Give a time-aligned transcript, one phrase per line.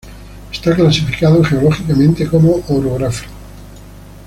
[0.51, 3.29] Está clasificado geológicamente como orográfico.